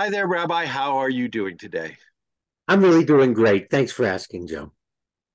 Hi 0.00 0.08
there, 0.08 0.26
Rabbi. 0.26 0.64
How 0.64 0.96
are 0.96 1.10
you 1.10 1.28
doing 1.28 1.58
today? 1.58 1.94
I'm 2.66 2.80
really 2.80 3.04
doing 3.04 3.34
great. 3.34 3.68
Thanks 3.68 3.92
for 3.92 4.06
asking, 4.06 4.46
Joe. 4.46 4.72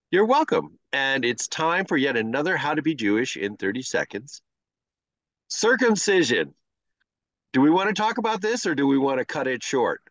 You're 0.10 0.26
welcome. 0.26 0.80
And 0.92 1.24
it's 1.24 1.48
time 1.48 1.86
for 1.86 1.98
yet 1.98 2.18
another 2.18 2.58
How 2.58 2.74
to 2.74 2.82
Be 2.82 2.96
Jewish 2.96 3.38
in 3.38 3.58
30 3.58 3.84
Seconds. 3.84 4.42
Circumcision. 5.50 6.56
Do 7.54 7.62
we 7.62 7.70
want 7.70 7.90
to 7.90 7.94
talk 7.94 8.18
about 8.18 8.42
this 8.42 8.66
or 8.66 8.74
do 8.74 8.88
we 8.88 8.98
want 8.98 9.20
to 9.20 9.26
cut 9.26 9.46
it 9.46 9.62
short? 9.62 10.02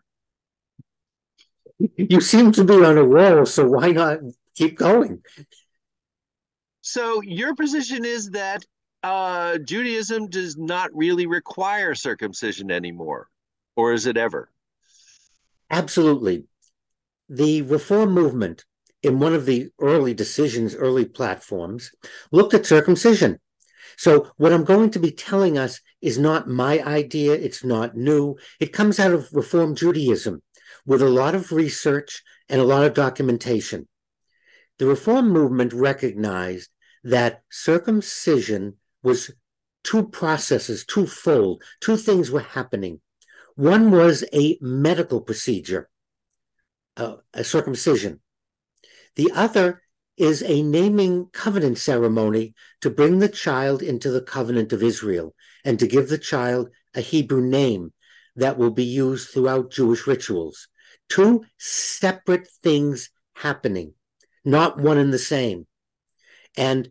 You 1.97 2.21
seem 2.21 2.53
to 2.53 2.63
be 2.63 2.75
on 2.75 2.97
a 2.97 3.03
roll, 3.03 3.47
so 3.47 3.67
why 3.67 3.91
not 3.91 4.21
keep 4.55 4.79
going? 4.79 5.21
So, 6.81 7.23
your 7.23 7.57
position 7.57 8.05
is 8.05 8.31
that 8.31 8.65
uh, 9.03 9.59
Judaism 9.59 10.29
does 10.29 10.57
not 10.57 10.91
really 10.95 11.27
require 11.27 11.97
circumcision 11.97 12.71
anymore, 12.71 13.27
or 13.77 13.93
is 13.93 14.07
it 14.07 14.17
ever? 14.17 14.51
Absolutely. 15.71 16.45
The 17.29 17.63
Reform 17.63 18.13
movement, 18.13 18.65
in 19.03 19.19
one 19.19 19.35
of 19.35 19.47
the 19.47 19.71
early 19.81 20.15
decisions, 20.15 20.75
early 20.75 21.05
platforms, 21.05 21.93
looked 22.31 22.55
at 22.55 22.67
circumcision. 22.67 23.41
So, 23.97 24.31
what 24.37 24.53
I'm 24.53 24.65
going 24.65 24.91
to 24.91 24.99
be 24.99 25.11
telling 25.11 25.57
us 25.57 25.81
is 26.01 26.19
not 26.19 26.49
my 26.49 26.83
idea, 26.83 27.33
it's 27.33 27.65
not 27.65 27.97
new. 27.97 28.37
It 28.61 28.73
comes 28.73 28.99
out 28.99 29.13
of 29.13 29.33
Reform 29.33 29.75
Judaism 29.75 30.43
with 30.85 31.01
a 31.01 31.09
lot 31.09 31.35
of 31.35 31.53
research 31.53 32.23
and 32.49 32.61
a 32.61 32.65
lot 32.65 32.85
of 32.85 32.95
documentation. 32.95 33.89
The 34.79 34.87
Reform 34.87 35.31
movement 35.31 35.73
recognized 35.73 36.71
that 37.05 37.43
circumcision 37.51 38.77
was 39.03 39.31
two 39.85 40.09
processes, 40.09 40.85
twofold, 40.85 41.63
two 41.81 41.97
things 41.97 42.31
were 42.31 42.41
happening. 42.41 43.01
One 43.57 43.91
was 43.91 44.25
a 44.33 44.59
medical 44.61 45.21
procedure, 45.21 45.89
uh, 46.97 47.17
a 47.33 47.45
circumcision. 47.45 48.21
The 49.15 49.31
other 49.33 49.83
is 50.17 50.43
a 50.43 50.63
naming 50.63 51.27
covenant 51.33 51.79
ceremony 51.79 52.55
to 52.81 52.91
bring 52.91 53.19
the 53.19 53.29
child 53.29 53.83
into 53.83 54.11
the 54.11 54.21
covenant 54.23 54.73
of 54.73 54.83
Israel 54.83 55.35
and 55.65 55.79
to 55.79 55.87
give 55.87 56.09
the 56.09 56.19
child 56.19 56.71
a 56.95 57.01
Hebrew 57.01 57.43
name 57.43 57.93
that 58.37 58.59
will 58.59 58.71
be 58.71 58.85
used 58.85 59.31
throughout 59.31 59.71
Jewish 59.71 60.07
rituals. 60.07 60.69
Two 61.09 61.45
separate 61.59 62.49
things 62.63 63.11
happening, 63.35 63.95
not 64.45 64.79
one 64.79 64.99
and 64.99 65.13
the 65.13 65.19
same. 65.19 65.67
And 66.57 66.91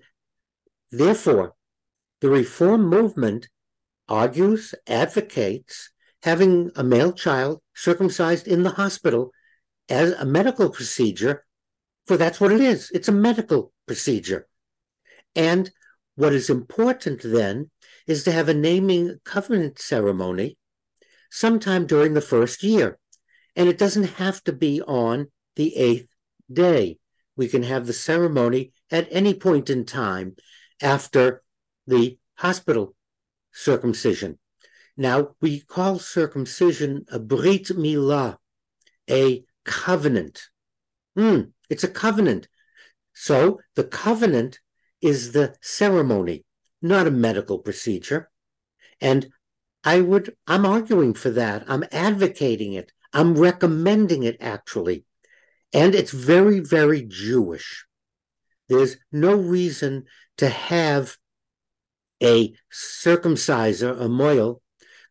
therefore, 0.92 1.56
the 2.22 2.30
reform 2.30 2.88
movement 2.88 3.50
argues, 4.08 4.76
advocates 4.88 5.90
having 6.24 6.72
a 6.76 6.84
male 6.84 7.12
child 7.12 7.62
circumcised 7.76 8.48
in 8.48 8.64
the 8.64 8.72
hospital 8.72 9.32
as 9.90 10.12
a 10.14 10.26
medical 10.26 10.70
procedure, 10.70 11.46
for 12.08 12.16
that's 12.16 12.40
what 12.40 12.52
it 12.52 12.62
is. 12.62 12.90
It's 12.94 13.10
a 13.10 13.14
medical 13.14 13.74
procedure. 13.86 14.48
And 15.36 15.70
what 16.16 16.32
is 16.32 16.50
important 16.50 17.22
then 17.24 17.72
is 18.08 18.24
to 18.24 18.32
have 18.32 18.48
a 18.48 18.54
naming 18.54 19.18
covenant 19.26 19.80
ceremony 19.80 20.58
sometime 21.30 21.86
during 21.86 22.14
the 22.14 22.22
first 22.22 22.64
year. 22.64 22.98
And 23.56 23.68
it 23.68 23.78
doesn't 23.78 24.16
have 24.16 24.42
to 24.46 24.54
be 24.54 24.82
on 24.82 25.28
the 25.58 25.76
eighth 25.76 26.08
day. 26.52 27.00
We 27.36 27.50
can 27.50 27.64
have 27.64 27.86
the 27.86 27.94
ceremony 27.94 28.72
at 28.90 29.08
any 29.12 29.34
point 29.34 29.70
in 29.70 29.86
time 29.86 30.36
after 30.82 31.44
the 31.86 32.18
hospital 32.36 32.96
circumcision. 33.52 34.40
Now, 34.96 35.36
we 35.42 35.62
call 35.62 36.00
circumcision 36.00 37.06
a 37.12 37.20
brit 37.20 37.68
milah, 37.70 38.38
a 39.10 39.44
covenant. 39.66 40.50
Mm, 41.18 41.52
it's 41.70 41.84
a 41.84 41.88
covenant. 41.88 42.48
So 43.14 43.60
the 43.76 43.84
covenant 43.84 44.60
is 45.02 45.32
the 45.32 45.56
ceremony, 45.62 46.46
not 46.82 47.08
a 47.08 47.12
medical 47.12 47.60
procedure. 47.60 48.30
And 49.02 49.30
I 49.84 50.02
would, 50.02 50.36
I'm 50.48 50.66
arguing 50.66 51.14
for 51.14 51.30
that. 51.32 51.66
I'm 51.68 51.84
advocating 51.92 52.74
it. 52.74 52.92
I'm 53.12 53.36
recommending 53.36 54.24
it 54.24 54.38
actually. 54.40 55.06
And 55.74 55.94
it's 55.96 56.12
very, 56.12 56.60
very 56.60 57.04
Jewish. 57.04 57.86
There's 58.70 58.98
no 59.12 59.36
reason 59.36 60.06
to 60.38 60.50
have 60.50 61.18
a 62.22 62.54
circumciser, 62.72 63.92
a 64.00 64.08
mohel, 64.08 64.62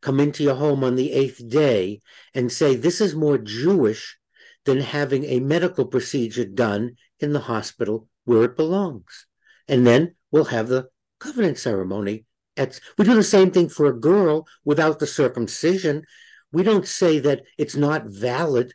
come 0.03 0.21
into 0.21 0.43
your 0.43 0.57
home 0.57 0.85
on 0.85 0.97
the 0.97 1.13
eighth 1.13 1.49
day 1.49 2.01
and 2.35 2.53
say, 2.53 2.75
This 2.75 3.01
is 3.01 3.15
more 3.15 3.39
Jewish 3.39 4.19
than 4.65 4.81
having 4.81 5.25
a 5.25 5.41
medical 5.41 5.87
procedure 5.87 6.45
done 6.45 6.97
in 7.21 7.33
the 7.33 7.41
hospital 7.41 8.09
where 8.25 8.45
it 8.45 8.57
belongs. 8.57 9.27
And 9.67 9.87
then 9.87 10.15
we'll 10.31 10.45
have 10.45 10.69
the 10.69 10.89
covenant 11.19 11.59
ceremony. 11.59 12.27
At, 12.57 12.79
we 12.99 13.05
do 13.05 13.15
the 13.15 13.23
same 13.23 13.51
thing 13.51 13.69
for 13.69 13.87
a 13.87 13.99
girl 13.99 14.47
without 14.65 14.99
the 14.99 15.07
circumcision. 15.07 16.05
We 16.53 16.63
don't 16.63 16.87
say 16.87 17.19
that 17.21 17.43
it's 17.57 17.77
not 17.77 18.07
valid 18.07 18.75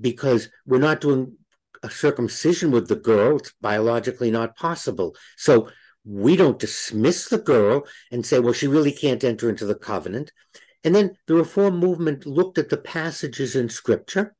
because 0.00 0.48
we're 0.64 0.78
not 0.78 1.00
doing 1.00 1.36
a 1.82 1.90
circumcision 1.90 2.70
with 2.70 2.88
the 2.88 2.96
girl. 2.96 3.36
It's 3.36 3.52
biologically 3.60 4.30
not 4.30 4.56
possible. 4.56 5.14
So 5.36 5.70
we 6.04 6.36
don't 6.36 6.58
dismiss 6.58 7.28
the 7.28 7.38
girl 7.38 7.86
and 8.10 8.24
say, 8.24 8.38
well, 8.38 8.52
she 8.52 8.66
really 8.66 8.92
can't 8.92 9.24
enter 9.24 9.48
into 9.48 9.64
the 9.64 9.74
covenant. 9.74 10.32
And 10.82 10.94
then 10.94 11.16
the 11.26 11.34
reform 11.34 11.78
movement 11.78 12.26
looked 12.26 12.58
at 12.58 12.68
the 12.68 12.76
passages 12.76 13.56
in 13.56 13.68
scripture 13.68 14.34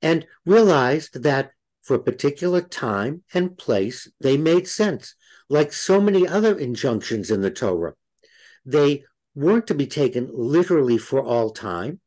and 0.00 0.26
realized 0.46 1.22
that 1.22 1.52
for 1.82 1.96
a 1.96 2.02
particular 2.02 2.62
time 2.62 3.22
and 3.34 3.58
place, 3.58 4.10
they 4.20 4.38
made 4.38 4.66
sense, 4.66 5.14
like 5.50 5.72
so 5.72 6.00
many 6.00 6.26
other 6.26 6.58
injunctions 6.58 7.30
in 7.30 7.42
the 7.42 7.50
Torah. 7.50 7.94
They 8.64 9.04
weren't 9.34 9.66
to 9.66 9.74
be 9.74 9.86
taken 9.86 10.30
literally 10.32 10.96
for 10.96 11.22
all 11.22 11.50
time. 11.50 12.00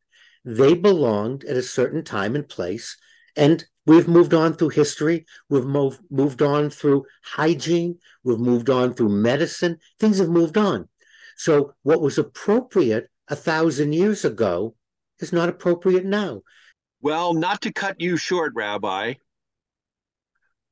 They 0.43 0.73
belonged 0.73 1.43
at 1.43 1.57
a 1.57 1.61
certain 1.61 2.03
time 2.03 2.35
and 2.35 2.49
place, 2.49 2.97
and 3.35 3.63
we've 3.87 4.07
moved 4.07 4.33
on 4.33 4.53
through 4.53 4.69
history. 4.69 5.25
We've 5.49 5.65
moved, 5.65 6.01
moved 6.11 6.41
on 6.41 6.69
through 6.69 7.05
hygiene. 7.23 7.97
We've 8.23 8.37
moved 8.37 8.69
on 8.69 8.93
through 8.93 9.09
medicine. 9.09 9.79
Things 9.99 10.19
have 10.19 10.29
moved 10.29 10.57
on. 10.57 10.89
So, 11.37 11.73
what 11.83 12.01
was 12.01 12.17
appropriate 12.17 13.09
a 13.27 13.35
thousand 13.35 13.93
years 13.93 14.25
ago 14.25 14.75
is 15.19 15.33
not 15.33 15.49
appropriate 15.49 16.05
now. 16.05 16.41
Well, 17.01 17.33
not 17.33 17.61
to 17.61 17.71
cut 17.71 18.01
you 18.01 18.17
short, 18.17 18.53
Rabbi, 18.55 19.13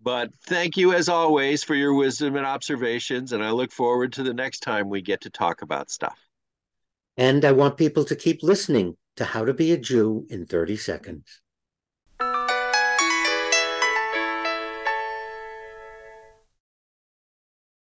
but 0.01 0.33
thank 0.47 0.75
you 0.75 0.93
as 0.93 1.07
always 1.07 1.63
for 1.63 1.75
your 1.75 1.93
wisdom 1.93 2.35
and 2.35 2.45
observations. 2.45 3.31
And 3.31 3.43
I 3.43 3.51
look 3.51 3.71
forward 3.71 4.13
to 4.13 4.23
the 4.23 4.33
next 4.33 4.59
time 4.59 4.89
we 4.89 5.01
get 5.01 5.21
to 5.21 5.29
talk 5.29 5.61
about 5.61 5.89
stuff. 5.89 6.19
And 7.17 7.45
I 7.45 7.53
want 7.53 7.77
people 7.77 8.03
to 8.05 8.15
keep 8.15 8.43
listening 8.43 8.97
to 9.15 9.23
How 9.23 9.45
to 9.45 9.53
Be 9.53 9.71
a 9.71 9.77
Jew 9.77 10.25
in 10.29 10.45
30 10.45 10.75
Seconds. 10.75 11.41